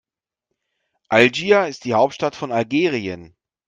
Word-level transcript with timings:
Algier 1.09 1.67
ist 1.67 1.83
die 1.85 1.93
Hauptstadt 1.93 2.35
von 2.35 2.51
Algerien. 2.51 3.35